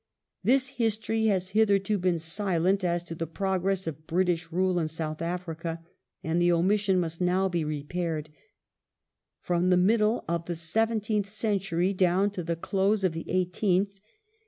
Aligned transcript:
This 0.43 0.69
history 0.69 1.27
has 1.27 1.49
hitherto 1.49 1.99
been 1.99 2.17
silent 2.17 2.83
as 2.83 3.03
to 3.03 3.13
the 3.13 3.27
progi*ess 3.27 3.85
of 3.85 4.07
British 4.07 4.51
rule 4.51 4.79
in 4.79 4.87
South 4.87 5.21
Africa, 5.21 5.83
and 6.23 6.41
the 6.41 6.51
omission 6.51 6.99
must 6.99 7.21
now 7.21 7.47
be 7.47 7.63
re 7.63 7.83
paired. 7.83 8.31
From 9.41 9.69
the 9.69 9.77
middle 9.77 10.25
of 10.27 10.47
the 10.47 10.55
seventeenth 10.55 11.29
century 11.29 11.93
down 11.93 12.31
to 12.31 12.41
the 12.43 12.55
close 12.55 13.03
of 13.03 13.13
the 13.13 13.29
eighteenth. 13.29 13.99